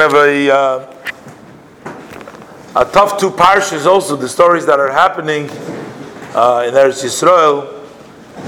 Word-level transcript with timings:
kind 0.00 0.14
of 0.14 0.18
a 0.18 0.50
uh, 0.50 0.86
a 2.74 2.84
tough 2.90 3.20
two 3.20 3.30
parshas. 3.30 3.84
Also, 3.84 4.16
the 4.16 4.28
stories 4.28 4.64
that 4.64 4.80
are 4.80 4.90
happening 4.90 5.50
uh, 6.34 6.64
in 6.66 6.72
Eretz 6.72 7.04
Yisrael. 7.04 7.86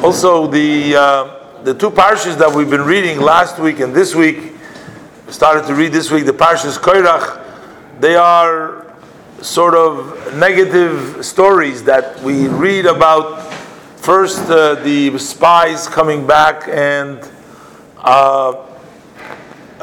Also, 0.02 0.46
the 0.46 0.96
uh, 0.96 1.62
the 1.62 1.74
two 1.74 1.90
parshas 1.90 2.38
that 2.38 2.50
we've 2.50 2.70
been 2.70 2.86
reading 2.86 3.20
last 3.20 3.58
week 3.58 3.80
and 3.80 3.94
this 3.94 4.14
week. 4.14 4.52
We 5.26 5.32
started 5.32 5.66
to 5.66 5.74
read 5.74 5.92
this 5.92 6.10
week 6.10 6.24
the 6.24 6.32
parshas 6.32 6.78
Koirach. 6.78 7.44
They 8.00 8.16
are 8.16 8.86
sort 9.42 9.74
of 9.74 10.34
negative 10.34 11.22
stories 11.22 11.84
that 11.84 12.18
we 12.22 12.48
read 12.48 12.86
about. 12.86 13.52
First, 13.96 14.48
uh, 14.48 14.76
the 14.76 15.18
spies 15.18 15.86
coming 15.86 16.26
back 16.26 16.66
and 16.66 17.20
uh, 17.98 18.71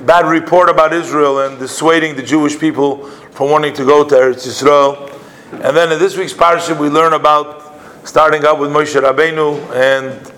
bad 0.01 0.25
report 0.25 0.69
about 0.69 0.93
Israel 0.93 1.41
and 1.41 1.59
dissuading 1.59 2.15
the 2.15 2.23
Jewish 2.23 2.57
people 2.57 3.05
from 3.31 3.49
wanting 3.49 3.73
to 3.73 3.85
go 3.85 4.07
to 4.07 4.15
Eretz 4.15 4.47
Yisrael. 4.47 5.11
And 5.51 5.75
then 5.75 5.91
in 5.91 5.99
this 5.99 6.15
week's 6.15 6.33
parasha, 6.33 6.73
we 6.73 6.89
learn 6.89 7.13
about 7.13 8.07
starting 8.07 8.45
up 8.45 8.59
with 8.59 8.69
Moshe 8.69 8.99
Rabbeinu 8.99 9.59
and 9.75 10.31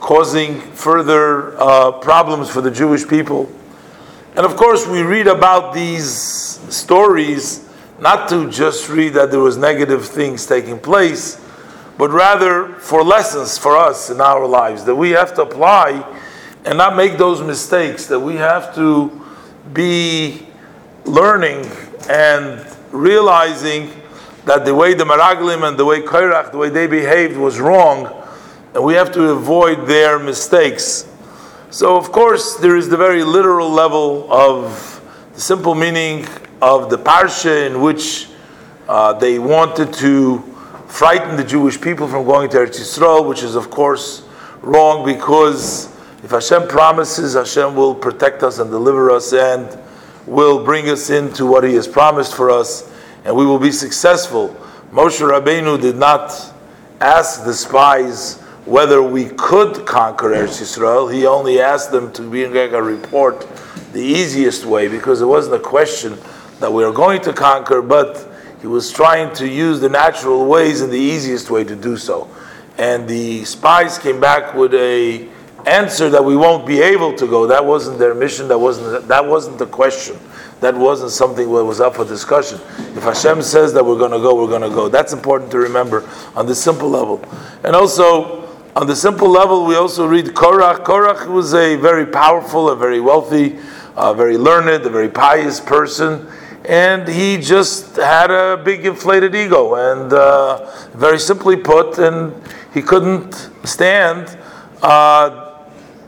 causing 0.00 0.60
further 0.72 1.56
uh, 1.60 1.92
problems 1.92 2.50
for 2.50 2.60
the 2.60 2.70
Jewish 2.70 3.06
people. 3.06 3.50
And 4.36 4.44
of 4.44 4.56
course, 4.56 4.86
we 4.86 5.02
read 5.02 5.28
about 5.28 5.74
these 5.74 6.10
stories 6.74 7.68
not 8.00 8.28
to 8.30 8.50
just 8.50 8.88
read 8.88 9.10
that 9.10 9.30
there 9.30 9.40
was 9.40 9.56
negative 9.56 10.04
things 10.04 10.44
taking 10.44 10.78
place, 10.78 11.40
but 11.96 12.10
rather 12.10 12.74
for 12.74 13.04
lessons 13.04 13.56
for 13.56 13.76
us 13.76 14.10
in 14.10 14.20
our 14.20 14.46
lives 14.46 14.84
that 14.84 14.94
we 14.94 15.10
have 15.10 15.34
to 15.34 15.42
apply 15.42 16.02
and 16.64 16.78
not 16.78 16.96
make 16.96 17.18
those 17.18 17.42
mistakes, 17.42 18.06
that 18.06 18.18
we 18.18 18.36
have 18.36 18.74
to 18.74 19.22
be 19.72 20.46
learning 21.04 21.70
and 22.08 22.64
realizing 22.90 23.90
that 24.44 24.64
the 24.64 24.74
way 24.74 24.94
the 24.94 25.04
Meraglim 25.04 25.66
and 25.66 25.78
the 25.78 25.84
way 25.84 26.00
Kairach, 26.00 26.52
the 26.52 26.58
way 26.58 26.68
they 26.68 26.86
behaved 26.86 27.36
was 27.36 27.60
wrong, 27.60 28.22
and 28.74 28.84
we 28.84 28.94
have 28.94 29.12
to 29.12 29.30
avoid 29.30 29.86
their 29.86 30.18
mistakes. 30.18 31.08
So, 31.70 31.96
of 31.96 32.12
course, 32.12 32.56
there 32.56 32.76
is 32.76 32.88
the 32.88 32.96
very 32.96 33.24
literal 33.24 33.70
level 33.70 34.32
of 34.32 35.00
the 35.34 35.40
simple 35.40 35.74
meaning 35.74 36.26
of 36.62 36.88
the 36.88 36.98
parsha 36.98 37.66
in 37.66 37.80
which 37.80 38.28
uh, 38.88 39.12
they 39.14 39.38
wanted 39.38 39.92
to 39.94 40.38
frighten 40.86 41.36
the 41.36 41.44
Jewish 41.44 41.80
people 41.80 42.06
from 42.06 42.24
going 42.24 42.48
to 42.50 42.58
Eretz 42.58 42.78
Yisrael, 42.78 43.28
which 43.28 43.42
is, 43.42 43.54
of 43.54 43.70
course, 43.70 44.26
wrong 44.62 45.04
because 45.04 45.93
if 46.24 46.30
Hashem 46.30 46.68
promises, 46.68 47.34
Hashem 47.34 47.76
will 47.76 47.94
protect 47.94 48.42
us 48.42 48.58
and 48.58 48.70
deliver 48.70 49.10
us 49.10 49.34
and 49.34 49.78
will 50.26 50.64
bring 50.64 50.88
us 50.88 51.10
into 51.10 51.44
what 51.44 51.64
He 51.64 51.74
has 51.74 51.86
promised 51.86 52.34
for 52.34 52.50
us, 52.50 52.90
and 53.26 53.36
we 53.36 53.44
will 53.44 53.58
be 53.58 53.70
successful. 53.70 54.48
Moshe 54.90 55.20
Rabbeinu 55.20 55.78
did 55.78 55.96
not 55.96 56.32
ask 56.98 57.44
the 57.44 57.52
spies 57.52 58.40
whether 58.64 59.02
we 59.02 59.26
could 59.36 59.84
conquer 59.84 60.30
Eretz 60.30 60.62
Yisrael. 60.62 61.12
He 61.12 61.26
only 61.26 61.60
asked 61.60 61.92
them 61.92 62.10
to 62.14 62.22
bring 62.22 62.56
a 62.56 62.82
report 62.82 63.46
the 63.92 64.00
easiest 64.00 64.64
way 64.64 64.88
because 64.88 65.20
it 65.20 65.26
wasn't 65.26 65.56
a 65.56 65.60
question 65.60 66.16
that 66.58 66.72
we 66.72 66.84
are 66.84 66.92
going 66.92 67.20
to 67.20 67.34
conquer, 67.34 67.82
but 67.82 68.26
he 68.62 68.66
was 68.66 68.90
trying 68.90 69.34
to 69.34 69.46
use 69.46 69.78
the 69.78 69.90
natural 69.90 70.46
ways 70.46 70.80
and 70.80 70.90
the 70.90 70.96
easiest 70.96 71.50
way 71.50 71.64
to 71.64 71.76
do 71.76 71.98
so. 71.98 72.30
And 72.78 73.06
the 73.06 73.44
spies 73.44 73.98
came 73.98 74.20
back 74.20 74.54
with 74.54 74.72
a 74.72 75.28
answer 75.66 76.10
that 76.10 76.24
we 76.24 76.36
won't 76.36 76.66
be 76.66 76.80
able 76.80 77.14
to 77.14 77.26
go. 77.26 77.46
That 77.46 77.64
wasn't 77.64 77.98
their 77.98 78.14
mission. 78.14 78.48
That 78.48 78.58
wasn't 78.58 79.08
that 79.08 79.24
wasn't 79.24 79.58
the 79.58 79.66
question. 79.66 80.18
That 80.60 80.74
wasn't 80.74 81.10
something 81.10 81.52
that 81.52 81.64
was 81.64 81.80
up 81.80 81.96
for 81.96 82.04
discussion. 82.04 82.60
If 82.96 83.02
Hashem 83.02 83.42
says 83.42 83.72
that 83.74 83.84
we're 83.84 83.98
going 83.98 84.12
to 84.12 84.18
go, 84.18 84.34
we're 84.34 84.48
going 84.48 84.62
to 84.62 84.74
go. 84.74 84.88
That's 84.88 85.12
important 85.12 85.50
to 85.50 85.58
remember 85.58 86.08
on 86.34 86.46
the 86.46 86.54
simple 86.54 86.88
level. 86.88 87.24
And 87.64 87.76
also 87.76 88.48
on 88.76 88.86
the 88.86 88.96
simple 88.96 89.28
level, 89.28 89.66
we 89.66 89.76
also 89.76 90.06
read 90.06 90.26
Korach. 90.26 90.84
Korach 90.84 91.26
was 91.26 91.54
a 91.54 91.76
very 91.76 92.06
powerful, 92.06 92.70
a 92.70 92.76
very 92.76 93.00
wealthy, 93.00 93.58
a 93.96 94.14
very 94.14 94.36
learned, 94.36 94.86
a 94.86 94.90
very 94.90 95.08
pious 95.08 95.60
person. 95.60 96.26
And 96.64 97.06
he 97.06 97.36
just 97.36 97.96
had 97.96 98.30
a 98.30 98.56
big 98.56 98.86
inflated 98.86 99.34
ego, 99.34 99.74
and 99.74 100.12
uh, 100.12 100.70
very 100.94 101.18
simply 101.18 101.56
put, 101.56 101.98
and 101.98 102.32
he 102.72 102.80
couldn't 102.80 103.34
stand 103.64 104.38
uh, 104.82 105.43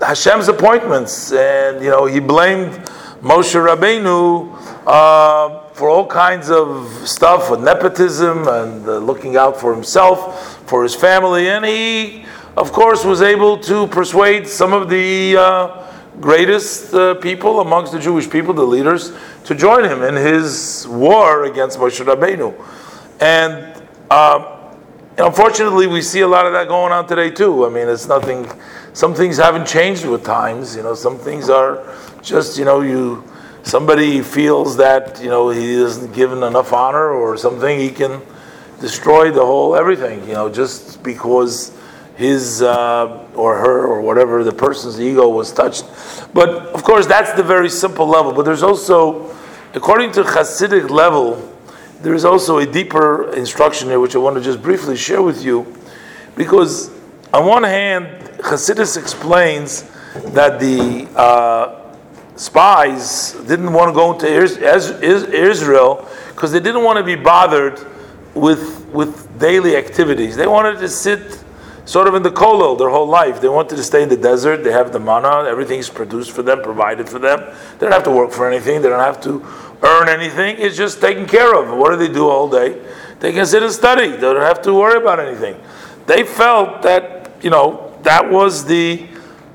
Hashem's 0.00 0.48
appointments, 0.48 1.32
and 1.32 1.82
you 1.82 1.90
know 1.90 2.04
he 2.04 2.20
blamed 2.20 2.72
Moshe 3.22 3.56
Rabbeinu 3.56 4.52
uh, 4.86 5.60
for 5.72 5.88
all 5.88 6.06
kinds 6.06 6.50
of 6.50 6.86
stuff, 7.08 7.50
with 7.50 7.60
nepotism 7.60 8.46
and 8.46 8.86
uh, 8.86 8.98
looking 8.98 9.36
out 9.36 9.58
for 9.58 9.74
himself, 9.74 10.68
for 10.68 10.82
his 10.82 10.94
family, 10.94 11.48
and 11.48 11.64
he, 11.64 12.26
of 12.56 12.72
course, 12.72 13.04
was 13.04 13.22
able 13.22 13.58
to 13.58 13.86
persuade 13.86 14.46
some 14.46 14.74
of 14.74 14.90
the 14.90 15.36
uh, 15.36 15.92
greatest 16.20 16.92
uh, 16.92 17.14
people 17.14 17.60
amongst 17.60 17.92
the 17.92 17.98
Jewish 17.98 18.28
people, 18.28 18.52
the 18.52 18.62
leaders, 18.62 19.12
to 19.44 19.54
join 19.54 19.84
him 19.84 20.02
in 20.02 20.14
his 20.14 20.86
war 20.88 21.44
against 21.44 21.78
Moshe 21.78 22.04
Rabbeinu, 22.04 22.54
and. 23.20 23.72
Um, 24.08 24.52
unfortunately, 25.18 25.86
we 25.86 26.00
see 26.00 26.20
a 26.20 26.28
lot 26.28 26.46
of 26.46 26.52
that 26.52 26.68
going 26.68 26.92
on 26.92 27.08
today 27.08 27.30
too. 27.30 27.66
I 27.66 27.70
mean, 27.70 27.88
it's 27.88 28.06
nothing 28.06 28.48
some 28.96 29.12
things 29.12 29.36
haven't 29.36 29.66
changed 29.66 30.06
with 30.06 30.24
times. 30.24 30.74
You 30.74 30.82
know, 30.82 30.94
some 30.94 31.18
things 31.18 31.50
are 31.50 31.84
just 32.22 32.58
you 32.58 32.64
know 32.64 32.80
you 32.80 33.22
somebody 33.62 34.22
feels 34.22 34.78
that 34.78 35.22
you 35.22 35.28
know 35.28 35.50
he 35.50 35.74
isn't 35.74 36.14
given 36.14 36.42
enough 36.42 36.72
honor 36.72 37.10
or 37.10 37.36
something, 37.36 37.78
he 37.78 37.90
can 37.90 38.22
destroy 38.80 39.30
the 39.30 39.44
whole 39.44 39.76
everything. 39.76 40.26
You 40.26 40.32
know, 40.32 40.48
just 40.48 41.02
because 41.02 41.76
his 42.16 42.62
uh, 42.62 43.28
or 43.34 43.58
her 43.58 43.86
or 43.86 44.00
whatever 44.00 44.42
the 44.42 44.52
person's 44.52 44.98
ego 44.98 45.28
was 45.28 45.52
touched. 45.52 45.84
But 46.32 46.48
of 46.48 46.82
course, 46.82 47.06
that's 47.06 47.32
the 47.34 47.42
very 47.42 47.68
simple 47.68 48.06
level. 48.06 48.32
But 48.32 48.46
there's 48.46 48.62
also, 48.62 49.30
according 49.74 50.12
to 50.12 50.22
Hasidic 50.22 50.88
level, 50.88 51.36
there 52.00 52.14
is 52.14 52.24
also 52.24 52.60
a 52.60 52.66
deeper 52.66 53.30
instruction 53.34 53.88
here, 53.88 54.00
which 54.00 54.16
I 54.16 54.20
want 54.20 54.36
to 54.36 54.42
just 54.42 54.62
briefly 54.62 54.96
share 54.96 55.20
with 55.20 55.44
you, 55.44 55.66
because 56.34 56.90
on 57.34 57.44
one 57.44 57.62
hand, 57.62 58.25
Chassidus 58.38 58.96
explains 58.96 59.82
that 60.32 60.60
the 60.60 61.08
uh, 61.16 61.92
spies 62.36 63.32
didn't 63.46 63.72
want 63.72 63.88
to 63.88 63.94
go 63.94 64.12
into 64.12 64.26
Israel 64.26 66.08
because 66.28 66.52
they 66.52 66.60
didn't 66.60 66.84
want 66.84 66.98
to 66.98 67.04
be 67.04 67.16
bothered 67.16 67.86
with 68.34 68.86
with 68.92 69.38
daily 69.38 69.76
activities. 69.76 70.36
They 70.36 70.46
wanted 70.46 70.78
to 70.78 70.88
sit 70.88 71.44
sort 71.84 72.08
of 72.08 72.14
in 72.14 72.22
the 72.22 72.30
kolel 72.30 72.76
their 72.78 72.88
whole 72.90 73.06
life. 73.06 73.40
They 73.40 73.48
wanted 73.48 73.76
to 73.76 73.82
stay 73.82 74.02
in 74.02 74.08
the 74.08 74.16
desert. 74.16 74.64
They 74.64 74.72
have 74.72 74.92
the 74.92 74.98
manna. 74.98 75.44
Everything's 75.48 75.88
produced 75.88 76.32
for 76.32 76.42
them, 76.42 76.62
provided 76.62 77.08
for 77.08 77.18
them. 77.18 77.40
They 77.78 77.86
don't 77.86 77.92
have 77.92 78.04
to 78.04 78.10
work 78.10 78.32
for 78.32 78.50
anything. 78.50 78.82
They 78.82 78.88
don't 78.88 79.00
have 79.00 79.20
to 79.22 79.44
earn 79.82 80.08
anything. 80.08 80.56
It's 80.58 80.76
just 80.76 81.00
taken 81.00 81.26
care 81.26 81.54
of. 81.54 81.76
What 81.76 81.90
do 81.90 81.96
they 81.96 82.12
do 82.12 82.28
all 82.28 82.48
day? 82.48 82.82
They 83.20 83.32
can 83.32 83.46
sit 83.46 83.62
and 83.62 83.72
study. 83.72 84.08
They 84.08 84.20
don't 84.20 84.40
have 84.40 84.62
to 84.62 84.74
worry 84.74 85.00
about 85.00 85.20
anything. 85.20 85.60
They 86.06 86.24
felt 86.24 86.82
that 86.82 87.30
you 87.42 87.50
know 87.50 87.85
that 88.06 88.30
was 88.30 88.64
the 88.64 89.04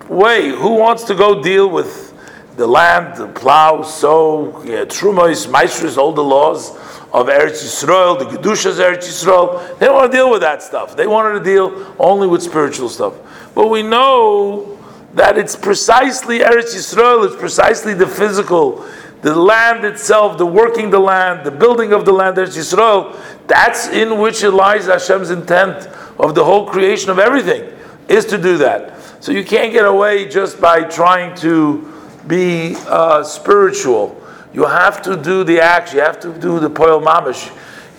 way. 0.09 0.49
Who 0.49 0.75
wants 0.75 1.05
to 1.05 1.15
go 1.15 1.41
deal 1.41 1.69
with 1.69 2.13
the 2.57 2.67
land, 2.67 3.15
the 3.15 3.27
plow, 3.27 3.81
sow, 3.81 4.61
yeah, 4.63 4.83
maasros, 4.83 5.97
all 5.97 6.11
the 6.11 6.23
laws 6.23 6.71
of 7.13 7.27
Eretz 7.27 7.63
Yisrael, 7.63 8.19
the 8.19 8.25
Kedushas 8.25 8.77
Eretz 8.77 9.07
Yisrael? 9.07 9.79
They 9.79 9.87
want 9.87 10.11
to 10.11 10.17
deal 10.17 10.29
with 10.29 10.41
that 10.41 10.61
stuff. 10.61 10.97
They 10.97 11.07
wanted 11.07 11.39
to 11.39 11.45
deal 11.45 11.95
only 11.97 12.27
with 12.27 12.43
spiritual 12.43 12.89
stuff. 12.89 13.13
But 13.55 13.69
we 13.69 13.83
know 13.83 14.77
that 15.13 15.37
it's 15.37 15.55
precisely 15.55 16.39
Eretz 16.39 16.75
Yisrael, 16.75 17.25
it's 17.25 17.37
precisely 17.37 17.93
the 17.93 18.07
physical, 18.07 18.85
the 19.21 19.33
land 19.33 19.85
itself, 19.85 20.37
the 20.37 20.45
working 20.45 20.89
the 20.89 20.99
land, 20.99 21.45
the 21.45 21.51
building 21.51 21.93
of 21.93 22.03
the 22.03 22.11
land, 22.11 22.35
Eretz 22.35 22.57
Yisrael, 22.57 23.17
that's 23.47 23.87
in 23.87 24.19
which 24.19 24.43
lies 24.43 24.87
Hashem's 24.87 25.31
intent 25.31 25.87
of 26.19 26.35
the 26.35 26.43
whole 26.43 26.67
creation 26.67 27.09
of 27.09 27.17
everything 27.17 27.77
is 28.07 28.25
to 28.25 28.37
do 28.37 28.57
that. 28.57 29.01
So 29.23 29.31
you 29.31 29.43
can't 29.43 29.71
get 29.71 29.85
away 29.85 30.27
just 30.27 30.59
by 30.59 30.83
trying 30.83 31.35
to 31.37 31.87
be 32.27 32.75
uh, 32.87 33.23
spiritual. 33.23 34.21
You 34.53 34.65
have 34.65 35.01
to 35.03 35.15
do 35.15 35.43
the 35.43 35.61
action. 35.61 35.97
You 35.97 36.03
have 36.03 36.19
to 36.21 36.33
do 36.33 36.59
the 36.59 36.69
poil 36.69 37.01
mamish. 37.01 37.47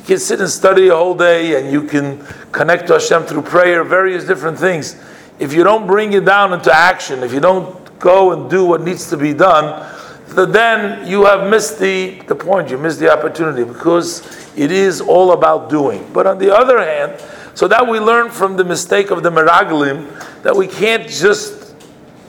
You 0.00 0.04
can 0.04 0.18
sit 0.18 0.40
and 0.40 0.50
study 0.50 0.88
a 0.88 0.96
whole 0.96 1.14
day, 1.14 1.60
and 1.60 1.72
you 1.72 1.84
can 1.84 2.24
connect 2.50 2.88
to 2.88 2.94
Hashem 2.94 3.22
through 3.22 3.42
prayer, 3.42 3.84
various 3.84 4.24
different 4.24 4.58
things. 4.58 5.00
If 5.38 5.52
you 5.52 5.64
don't 5.64 5.86
bring 5.86 6.12
it 6.12 6.24
down 6.24 6.52
into 6.52 6.72
action, 6.72 7.22
if 7.22 7.32
you 7.32 7.40
don't 7.40 7.98
go 7.98 8.32
and 8.32 8.50
do 8.50 8.64
what 8.64 8.82
needs 8.82 9.08
to 9.10 9.16
be 9.16 9.32
done, 9.32 9.88
then 10.26 11.06
you 11.06 11.24
have 11.24 11.48
missed 11.48 11.78
the, 11.78 12.20
the 12.26 12.34
point. 12.34 12.70
You 12.70 12.78
missed 12.78 12.98
the 12.98 13.12
opportunity 13.12 13.64
because 13.64 14.22
it 14.56 14.72
is 14.72 15.00
all 15.00 15.32
about 15.32 15.70
doing. 15.70 16.08
But 16.12 16.26
on 16.26 16.38
the 16.38 16.54
other 16.54 16.78
hand, 16.78 17.22
so 17.54 17.68
that 17.68 17.86
we 17.86 17.98
learn 17.98 18.30
from 18.30 18.56
the 18.56 18.64
mistake 18.64 19.10
of 19.10 19.22
the 19.22 19.30
Meraglim 19.30 20.42
that 20.42 20.56
we 20.56 20.66
can't 20.66 21.08
just 21.08 21.74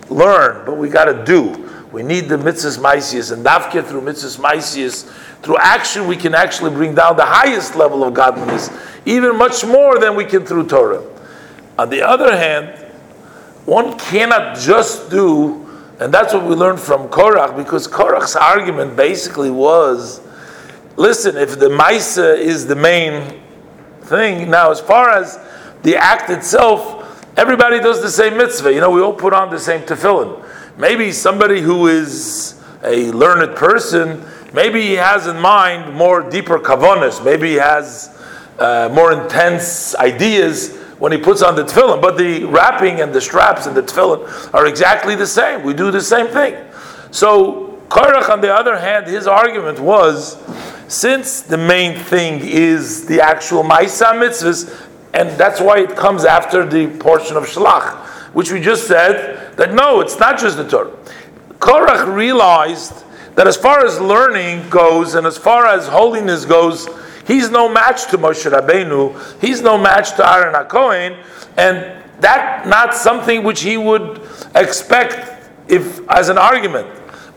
learn, 0.09 0.65
but 0.65 0.77
we 0.77 0.89
got 0.89 1.05
to 1.05 1.23
do. 1.25 1.69
We 1.91 2.03
need 2.03 2.27
the 2.27 2.37
mitzvahs 2.37 2.79
maisius, 2.79 3.31
and 3.31 3.45
dafke 3.45 3.85
through 3.85 4.01
mitzvahs 4.01 4.39
maisius, 4.39 5.09
through 5.43 5.57
action, 5.57 6.07
we 6.07 6.15
can 6.15 6.33
actually 6.33 6.71
bring 6.71 6.95
down 6.95 7.17
the 7.17 7.25
highest 7.25 7.75
level 7.75 8.03
of 8.03 8.13
godliness, 8.13 8.69
even 9.05 9.37
much 9.37 9.65
more 9.65 9.99
than 9.99 10.15
we 10.15 10.25
can 10.25 10.45
through 10.45 10.67
Torah. 10.67 11.03
On 11.77 11.89
the 11.89 12.01
other 12.01 12.35
hand, 12.35 12.79
one 13.65 13.97
cannot 13.99 14.57
just 14.57 15.09
do, 15.09 15.67
and 15.99 16.13
that's 16.13 16.33
what 16.33 16.45
we 16.45 16.55
learned 16.55 16.79
from 16.79 17.09
Korach, 17.09 17.55
because 17.57 17.87
Korach's 17.87 18.35
argument 18.35 18.95
basically 18.95 19.51
was 19.51 20.21
listen, 20.95 21.37
if 21.37 21.59
the 21.59 21.69
Maisa 21.69 22.37
is 22.37 22.67
the 22.67 22.75
main 22.75 23.42
thing, 24.05 24.49
now 24.49 24.71
as 24.71 24.79
far 24.79 25.09
as 25.09 25.39
the 25.83 25.95
act 25.97 26.29
itself, 26.29 27.27
everybody 27.37 27.79
does 27.79 28.01
the 28.01 28.09
same 28.09 28.37
mitzvah. 28.37 28.73
You 28.73 28.81
know, 28.81 28.91
we 28.91 29.01
all 29.01 29.13
put 29.13 29.33
on 29.33 29.49
the 29.49 29.59
same 29.59 29.81
tefillin. 29.81 30.43
Maybe 30.77 31.11
somebody 31.11 31.61
who 31.61 31.87
is 31.87 32.61
a 32.83 33.11
learned 33.11 33.55
person, 33.55 34.25
maybe 34.53 34.81
he 34.81 34.93
has 34.93 35.27
in 35.27 35.39
mind 35.39 35.93
more 35.93 36.29
deeper 36.29 36.59
kavanas, 36.59 37.23
maybe 37.23 37.49
he 37.49 37.55
has 37.55 38.17
uh, 38.59 38.89
more 38.93 39.11
intense 39.11 39.95
ideas 39.95 40.77
when 40.99 41.11
he 41.11 41.17
puts 41.17 41.41
on 41.41 41.55
the 41.55 41.63
tefillin. 41.63 42.01
But 42.01 42.17
the 42.17 42.45
wrapping 42.45 43.01
and 43.01 43.13
the 43.13 43.21
straps 43.21 43.65
and 43.65 43.75
the 43.75 43.83
tefillin 43.83 44.53
are 44.53 44.67
exactly 44.67 45.15
the 45.15 45.27
same. 45.27 45.63
We 45.63 45.73
do 45.73 45.91
the 45.91 46.01
same 46.01 46.27
thing. 46.27 46.55
So 47.11 47.79
Korach, 47.89 48.29
on 48.29 48.41
the 48.41 48.51
other 48.51 48.77
hand, 48.77 49.05
his 49.05 49.27
argument 49.27 49.79
was, 49.79 50.35
since 50.93 51.41
the 51.41 51.57
main 51.57 51.97
thing 51.97 52.39
is 52.43 53.05
the 53.05 53.19
actual 53.19 53.63
Maisa 53.63 54.13
mitzvahs, 54.13 54.87
and 55.13 55.29
that's 55.31 55.59
why 55.59 55.79
it 55.79 55.95
comes 55.95 56.23
after 56.23 56.65
the 56.65 56.87
portion 56.97 57.35
of 57.35 57.43
Shalach, 57.45 57.95
which 58.33 58.51
we 58.51 58.61
just 58.61 58.87
said 58.87 59.55
that 59.57 59.73
no, 59.73 59.99
it's 60.01 60.19
not 60.19 60.39
just 60.39 60.57
the 60.57 60.67
Torah. 60.67 60.91
Korach 61.59 62.13
realized 62.13 63.03
that 63.35 63.47
as 63.47 63.57
far 63.57 63.85
as 63.85 63.99
learning 63.99 64.69
goes 64.69 65.15
and 65.15 65.25
as 65.25 65.37
far 65.37 65.65
as 65.65 65.87
holiness 65.87 66.45
goes, 66.45 66.87
he's 67.25 67.49
no 67.49 67.67
match 67.67 68.09
to 68.11 68.17
Moshe 68.17 68.49
Rabbeinu, 68.49 69.41
he's 69.41 69.61
no 69.61 69.77
match 69.77 70.15
to 70.17 70.31
Aaron 70.31 70.53
HaKohen, 70.53 71.17
and 71.57 72.03
that 72.21 72.67
not 72.67 72.93
something 72.93 73.43
which 73.43 73.61
he 73.61 73.77
would 73.77 74.21
expect 74.55 75.49
if 75.67 76.07
as 76.09 76.29
an 76.29 76.37
argument. 76.37 76.87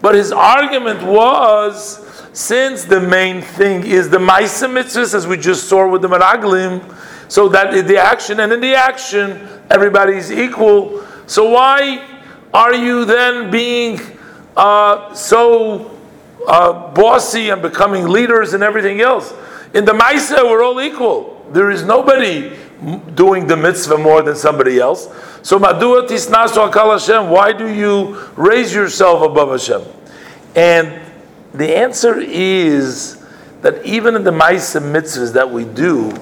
But 0.02 0.14
his 0.14 0.30
argument 0.30 1.02
was 1.02 2.15
since 2.36 2.84
the 2.84 3.00
main 3.00 3.40
thing 3.40 3.86
is 3.86 4.10
the 4.10 4.18
Maisa 4.18 4.68
mitzvahs, 4.68 5.14
as 5.14 5.26
we 5.26 5.38
just 5.38 5.70
saw 5.70 5.88
with 5.88 6.02
the 6.02 6.08
Meraglim, 6.08 6.82
so 7.28 7.48
that 7.48 7.72
is 7.72 7.84
the 7.84 7.96
action, 7.96 8.40
and 8.40 8.52
in 8.52 8.60
the 8.60 8.74
action, 8.74 9.48
everybody 9.70 10.18
is 10.18 10.30
equal. 10.30 11.02
So 11.26 11.48
why 11.48 12.06
are 12.52 12.74
you 12.74 13.06
then 13.06 13.50
being 13.50 13.98
uh, 14.54 15.14
so 15.14 15.98
uh, 16.46 16.92
bossy 16.92 17.48
and 17.48 17.62
becoming 17.62 18.06
leaders 18.06 18.52
and 18.52 18.62
everything 18.62 19.00
else? 19.00 19.32
In 19.72 19.86
the 19.86 19.92
Maisa, 19.92 20.44
we're 20.44 20.62
all 20.62 20.82
equal. 20.82 21.42
There 21.52 21.70
is 21.70 21.84
nobody 21.84 22.54
doing 23.14 23.46
the 23.46 23.56
mitzvah 23.56 23.96
more 23.96 24.20
than 24.20 24.36
somebody 24.36 24.78
else. 24.78 25.06
So 25.40 25.58
Madua 25.58 26.06
Tisnasu 26.06 26.70
Akal 26.70 27.00
Hashem, 27.00 27.30
why 27.30 27.54
do 27.54 27.72
you 27.72 28.20
raise 28.36 28.74
yourself 28.74 29.22
above 29.22 29.58
Hashem? 29.58 29.80
And 30.54 31.05
the 31.58 31.76
answer 31.76 32.18
is 32.18 33.24
that 33.62 33.84
even 33.84 34.14
in 34.14 34.24
the 34.24 34.30
Maisa 34.30 34.80
mitzvahs 34.80 35.32
that 35.32 35.50
we 35.50 35.64
do, 35.64 36.12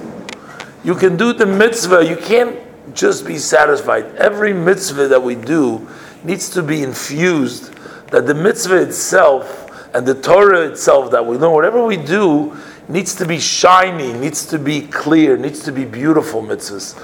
you 0.83 0.95
can 0.95 1.17
do 1.17 1.33
the 1.33 1.45
mitzvah, 1.45 2.05
you 2.05 2.15
can't 2.15 2.59
just 2.93 3.25
be 3.25 3.37
satisfied. 3.37 4.05
Every 4.15 4.53
mitzvah 4.53 5.07
that 5.09 5.21
we 5.21 5.35
do 5.35 5.87
needs 6.23 6.49
to 6.51 6.63
be 6.63 6.83
infused, 6.83 7.73
that 8.11 8.27
the 8.27 8.33
mitzvah 8.33 8.81
itself 8.81 9.63
and 9.93 10.05
the 10.05 10.13
Torah 10.13 10.67
itself 10.67 11.11
that 11.11 11.25
we 11.25 11.37
learn, 11.37 11.53
whatever 11.53 11.83
we 11.83 11.97
do, 11.97 12.55
needs 12.87 13.15
to 13.15 13.25
be 13.25 13.39
shiny, 13.39 14.13
needs 14.13 14.45
to 14.45 14.59
be 14.59 14.81
clear, 14.81 15.37
needs 15.37 15.63
to 15.63 15.71
be 15.71 15.85
beautiful 15.85 16.41
mitzvahs. 16.41 16.95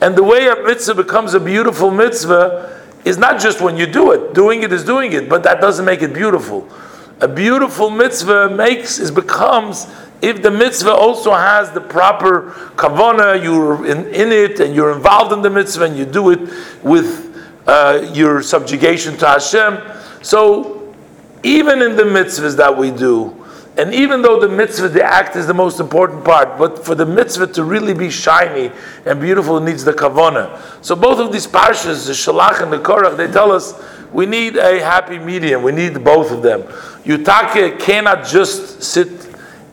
And 0.00 0.16
the 0.16 0.22
way 0.22 0.48
a 0.48 0.56
mitzvah 0.62 0.94
becomes 0.94 1.34
a 1.34 1.40
beautiful 1.40 1.90
mitzvah 1.90 2.78
is 3.04 3.18
not 3.18 3.40
just 3.40 3.60
when 3.60 3.76
you 3.76 3.86
do 3.86 4.12
it. 4.12 4.34
Doing 4.34 4.62
it 4.62 4.72
is 4.72 4.84
doing 4.84 5.12
it, 5.12 5.28
but 5.28 5.42
that 5.42 5.60
doesn't 5.60 5.84
make 5.84 6.02
it 6.02 6.12
beautiful. 6.12 6.68
A 7.20 7.28
beautiful 7.28 7.90
mitzvah 7.90 8.48
makes 8.48 8.98
is 8.98 9.10
becomes 9.10 9.86
if 10.22 10.42
the 10.42 10.50
mitzvah 10.50 10.92
also 10.92 11.32
has 11.32 11.70
the 11.70 11.80
proper 11.80 12.52
kavana, 12.76 13.42
you're 13.42 13.86
in, 13.86 14.06
in, 14.08 14.32
it 14.32 14.60
and 14.60 14.74
you're 14.74 14.92
involved 14.92 15.32
in 15.32 15.40
the 15.40 15.50
mitzvah 15.50 15.84
and 15.84 15.96
you 15.96 16.04
do 16.04 16.30
it 16.30 16.40
with 16.82 17.26
uh, 17.66 18.10
your 18.12 18.42
subjugation 18.42 19.16
to 19.18 19.26
Hashem. 19.26 19.78
So, 20.22 20.94
even 21.42 21.80
in 21.80 21.96
the 21.96 22.02
mitzvahs 22.02 22.56
that 22.56 22.76
we 22.76 22.90
do, 22.90 23.36
and 23.78 23.94
even 23.94 24.20
though 24.20 24.38
the 24.38 24.48
mitzvah, 24.48 24.88
the 24.88 25.02
act 25.02 25.36
is 25.36 25.46
the 25.46 25.54
most 25.54 25.80
important 25.80 26.22
part, 26.22 26.58
but 26.58 26.84
for 26.84 26.94
the 26.94 27.06
mitzvah 27.06 27.46
to 27.48 27.64
really 27.64 27.94
be 27.94 28.10
shiny 28.10 28.70
and 29.06 29.20
beautiful, 29.20 29.56
it 29.56 29.64
needs 29.64 29.84
the 29.84 29.92
kavana. 29.92 30.60
So 30.84 30.94
both 30.94 31.18
of 31.18 31.32
these 31.32 31.46
parshas, 31.46 32.06
the 32.06 32.12
shalach 32.12 32.62
and 32.62 32.70
the 32.70 32.78
korach, 32.78 33.16
they 33.16 33.30
tell 33.30 33.52
us 33.52 33.72
we 34.12 34.26
need 34.26 34.56
a 34.56 34.80
happy 34.80 35.18
medium. 35.18 35.62
We 35.62 35.72
need 35.72 36.02
both 36.02 36.30
of 36.30 36.42
them. 36.42 36.62
Yutake 37.04 37.78
cannot 37.80 38.26
just 38.26 38.82
sit 38.82 39.08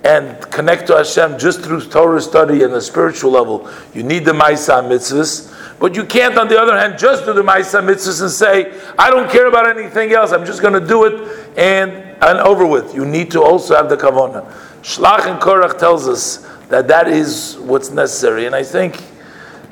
and 0.04 0.40
connect 0.52 0.88
to 0.88 0.96
Hashem 0.96 1.38
just 1.38 1.62
through 1.62 1.82
Torah 1.82 2.22
study 2.22 2.64
and 2.64 2.74
the 2.74 2.82
spiritual 2.82 3.32
level. 3.32 3.70
You 3.94 4.04
need 4.04 4.26
the 4.26 4.32
Maisa 4.32 4.82
mitzvahs. 4.84 5.54
But 5.80 5.96
you 5.96 6.06
can't, 6.06 6.38
on 6.38 6.48
the 6.48 6.60
other 6.60 6.78
hand, 6.78 6.98
just 6.98 7.26
do 7.26 7.34
the 7.34 7.44
Maisa 7.44 7.82
mitzvahs 7.84 8.22
and 8.22 8.32
say, 8.32 8.80
I 8.98 9.10
don't 9.10 9.30
care 9.30 9.48
about 9.48 9.70
anything 9.70 10.12
else, 10.12 10.32
I'm 10.32 10.46
just 10.46 10.62
going 10.62 10.80
to 10.80 10.88
do 10.88 11.06
it 11.06 11.58
and, 11.58 11.92
and 12.24 12.40
over 12.40 12.66
with. 12.66 12.96
You 12.96 13.06
need 13.06 13.32
to 13.32 13.44
also 13.44 13.76
have 13.76 13.90
the 13.90 13.98
Kavona. 13.98 14.50
Shlach 14.82 15.30
and 15.30 15.42
Korach 15.42 15.78
tells 15.78 16.08
us 16.08 16.38
that 16.70 16.88
that 16.88 17.08
is 17.08 17.58
what's 17.60 17.90
necessary. 17.90 18.46
And 18.46 18.56
I 18.56 18.64
think 18.64 19.04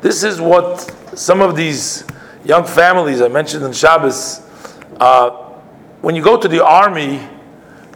this 0.02 0.24
is 0.24 0.42
what 0.42 0.82
some 1.18 1.42
of 1.42 1.56
these 1.56 2.04
young 2.44 2.66
families 2.66 3.22
I 3.22 3.28
mentioned 3.28 3.64
in 3.64 3.74
Shabbos, 3.74 4.42
uh, 5.00 5.30
when 6.02 6.16
you 6.16 6.24
go 6.24 6.40
to 6.40 6.48
the 6.48 6.64
army, 6.64 7.28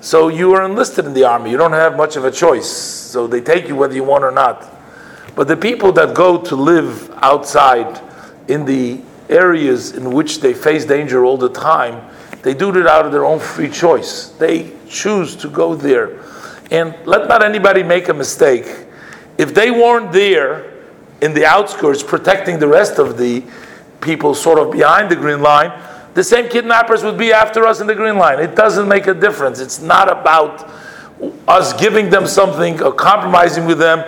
so 0.01 0.29
you 0.29 0.53
are 0.53 0.65
enlisted 0.65 1.05
in 1.05 1.13
the 1.13 1.25
army. 1.25 1.51
You 1.51 1.57
don't 1.57 1.73
have 1.73 1.97
much 1.97 2.15
of 2.15 2.25
a 2.25 2.31
choice. 2.31 2.69
So 2.69 3.27
they 3.27 3.41
take 3.41 3.67
you 3.67 3.75
whether 3.75 3.93
you 3.93 4.03
want 4.03 4.23
or 4.23 4.31
not. 4.31 4.67
But 5.35 5.47
the 5.47 5.57
people 5.57 5.91
that 5.93 6.15
go 6.15 6.41
to 6.41 6.55
live 6.55 7.11
outside 7.17 8.01
in 8.47 8.65
the 8.65 9.01
areas 9.29 9.93
in 9.93 10.11
which 10.11 10.39
they 10.39 10.53
face 10.53 10.85
danger 10.85 11.25
all 11.25 11.37
the 11.37 11.49
time, 11.49 12.09
they 12.41 12.53
do 12.53 12.69
it 12.77 12.87
out 12.87 13.05
of 13.05 13.11
their 13.11 13.25
own 13.25 13.39
free 13.39 13.69
choice. 13.69 14.29
They 14.29 14.71
choose 14.87 15.35
to 15.37 15.49
go 15.49 15.75
there. 15.75 16.19
And 16.71 16.95
let 17.05 17.27
not 17.27 17.43
anybody 17.43 17.83
make 17.83 18.09
a 18.09 18.13
mistake. 18.13 18.87
If 19.37 19.53
they 19.53 19.71
weren't 19.71 20.11
there 20.11 20.73
in 21.21 21.33
the 21.33 21.45
outskirts 21.45 22.03
protecting 22.03 22.59
the 22.59 22.67
rest 22.67 22.99
of 22.99 23.17
the 23.17 23.43
people 24.01 24.33
sort 24.33 24.59
of 24.59 24.71
behind 24.71 25.11
the 25.11 25.15
green 25.15 25.41
line, 25.41 25.71
the 26.13 26.23
same 26.23 26.49
kidnappers 26.49 27.03
would 27.03 27.17
be 27.17 27.31
after 27.31 27.65
us 27.65 27.81
in 27.81 27.87
the 27.87 27.95
green 27.95 28.17
line. 28.17 28.39
It 28.39 28.55
doesn't 28.55 28.87
make 28.87 29.07
a 29.07 29.13
difference. 29.13 29.59
It's 29.59 29.79
not 29.79 30.11
about 30.11 30.69
us 31.47 31.73
giving 31.73 32.09
them 32.09 32.25
something 32.25 32.81
or 32.81 32.93
compromising 32.93 33.65
with 33.65 33.79
them, 33.79 34.03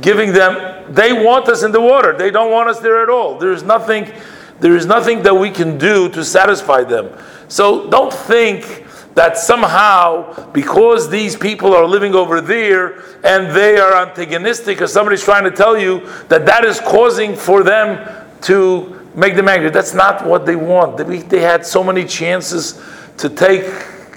giving 0.00 0.32
them. 0.32 0.92
They 0.92 1.12
want 1.12 1.48
us 1.48 1.62
in 1.62 1.72
the 1.72 1.80
water. 1.80 2.16
They 2.16 2.30
don't 2.30 2.50
want 2.50 2.68
us 2.68 2.80
there 2.80 3.02
at 3.02 3.08
all. 3.08 3.38
There 3.38 3.52
is 3.52 3.62
nothing. 3.62 4.12
There 4.60 4.76
is 4.76 4.86
nothing 4.86 5.22
that 5.22 5.34
we 5.34 5.50
can 5.50 5.78
do 5.78 6.08
to 6.10 6.24
satisfy 6.24 6.84
them. 6.84 7.10
So 7.48 7.90
don't 7.90 8.12
think 8.12 8.84
that 9.14 9.38
somehow 9.38 10.50
because 10.50 11.08
these 11.08 11.36
people 11.36 11.74
are 11.74 11.86
living 11.86 12.14
over 12.14 12.40
there 12.40 13.02
and 13.24 13.54
they 13.54 13.78
are 13.78 14.06
antagonistic 14.06 14.82
or 14.82 14.86
somebody's 14.86 15.22
trying 15.22 15.44
to 15.44 15.50
tell 15.50 15.78
you 15.78 16.00
that 16.28 16.46
that 16.46 16.64
is 16.64 16.80
causing 16.80 17.36
for 17.36 17.62
them 17.62 18.26
to 18.42 19.03
make 19.14 19.36
them 19.36 19.48
angry. 19.48 19.70
That's 19.70 19.94
not 19.94 20.26
what 20.26 20.46
they 20.46 20.56
want. 20.56 20.96
They, 20.96 21.40
had 21.40 21.64
so 21.64 21.82
many 21.84 22.04
chances 22.04 22.80
to 23.18 23.28
take. 23.28 23.64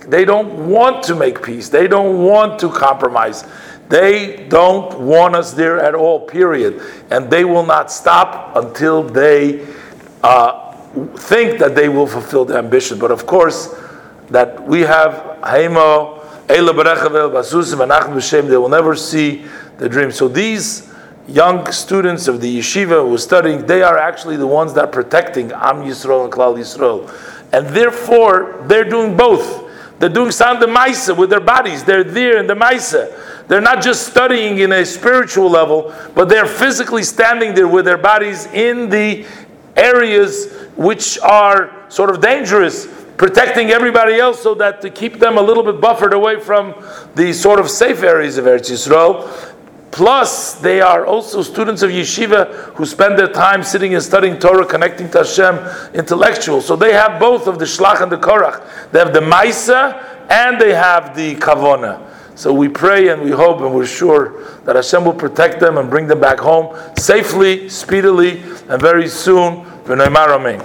They 0.08 0.26
don't 0.26 0.70
want 0.70 1.04
to 1.06 1.16
make 1.16 1.44
peace. 1.44 1.70
They 1.70 1.88
don't 1.88 2.24
want 2.24 2.60
to 2.60 2.70
compromise. 2.70 3.46
They 3.90 4.48
don't 4.50 5.00
want 5.00 5.36
us 5.36 5.54
there 5.54 5.80
at 5.80 5.96
all, 5.96 6.22
period. 6.22 6.82
And 7.10 7.30
they 7.30 7.46
will 7.46 7.66
not 7.66 7.92
stop 7.92 8.56
until 8.56 9.04
they 9.04 9.66
uh, 10.24 10.74
think 11.18 11.60
that 11.60 11.76
they 11.76 11.90
will 11.90 12.08
fulfill 12.08 12.46
the 12.46 12.58
ambition. 12.58 13.00
But 13.00 13.12
of 13.12 13.26
course, 13.26 13.76
that 14.30 14.62
we 14.68 14.82
have 14.82 15.40
Haimo, 15.42 16.20
Eila 16.48 16.72
Berechavel, 16.72 17.32
Basusim, 17.32 17.82
and 17.82 18.50
they 18.50 18.58
will 18.58 18.70
never 18.70 18.96
see 18.96 19.46
the 19.78 19.88
dream. 19.88 20.12
So 20.12 20.28
these 20.28 20.92
young 21.28 21.70
students 21.72 22.28
of 22.28 22.42
the 22.42 22.60
yeshiva 22.60 23.06
who 23.06 23.14
are 23.14 23.18
studying, 23.18 23.66
they 23.66 23.82
are 23.82 23.98
actually 23.98 24.38
the 24.38 24.48
ones 24.48 24.74
that 24.74 24.86
are 24.86 24.92
protecting 24.92 25.52
Am 25.52 25.84
Yisrael 25.84 26.24
and 26.24 26.34
Klal 26.34 26.58
Yisrael. 26.58 27.12
And 27.52 27.68
therefore, 27.68 28.64
they're 28.68 28.90
doing 28.90 29.16
both. 29.16 29.66
They're 30.00 30.10
doing 30.10 30.32
sound 30.32 30.62
the 30.62 30.68
Maisa 30.68 31.18
with 31.18 31.30
their 31.30 31.40
bodies. 31.40 31.84
They're 31.84 32.04
there 32.04 32.38
in 32.38 32.48
the 32.48 32.54
Maisa. 32.54 33.48
They're 33.48 33.62
not 33.62 33.82
just 33.82 34.08
studying 34.08 34.60
in 34.60 34.72
a 34.72 34.86
spiritual 34.86 35.50
level, 35.50 35.94
but 36.14 36.30
they're 36.30 36.46
physically 36.46 37.04
standing 37.04 37.56
there 37.56 37.68
with 37.68 37.86
their 37.86 37.98
bodies 37.98 38.46
in 38.48 38.90
the 38.90 39.26
areas 39.76 40.54
which 40.76 41.18
are 41.20 41.90
sort 41.90 42.10
of 42.10 42.22
dangerous. 42.22 42.88
protecting 43.18 43.72
everybody 43.72 44.20
else 44.20 44.42
so 44.42 44.54
that 44.54 44.80
to 44.82 44.90
keep 44.92 45.18
them 45.20 45.38
a 45.38 45.42
little 45.42 45.64
bit 45.64 45.82
buffered 45.82 46.14
away 46.14 46.40
from 46.40 46.76
the 47.16 47.34
sort 47.34 47.60
of 47.60 47.68
safe 47.70 48.04
areas 48.04 48.38
of 48.38 48.46
Eretz 48.46 48.70
Yisrael. 48.70 49.28
Plus, 49.92 50.56
they 50.56 50.82
are 50.82 51.06
also 51.06 51.42
students 51.42 51.82
of 51.82 51.92
yeshiva 51.92 52.54
who 52.76 52.86
spend 52.86 53.18
their 53.18 53.32
time 53.32 53.64
sitting 53.64 53.94
and 53.94 54.04
studying 54.04 54.38
Torah, 54.38 54.66
connecting 54.66 55.10
to 55.12 55.20
Hashem, 55.20 55.58
intellectual. 55.94 56.62
So 56.62 56.76
they 56.76 56.94
have 56.94 57.20
both 57.20 57.48
of 57.48 57.58
the 57.58 57.66
shlach 57.66 58.02
and 58.02 58.12
the 58.12 58.18
korach. 58.18 58.92
They 58.92 59.00
have 59.00 59.14
the 59.14 59.22
maisa 59.22 60.30
and 60.30 60.60
they 60.60 60.74
have 60.74 61.16
the 61.16 61.36
kavona. 61.36 62.04
So 62.36 62.54
we 62.54 62.68
pray 62.70 63.08
and 63.08 63.24
we 63.24 63.32
hope 63.32 63.62
and 63.62 63.74
we're 63.74 63.88
sure 63.88 64.44
that 64.66 64.76
Hashem 64.76 65.04
will 65.04 65.14
protect 65.14 65.60
them 65.60 65.78
and 65.78 65.90
bring 65.90 66.06
them 66.06 66.20
back 66.20 66.38
home 66.38 66.78
safely, 66.98 67.68
speedily, 67.68 68.44
and 68.70 68.80
very 68.80 69.08
soon. 69.08 69.66
Amen. 69.90 70.62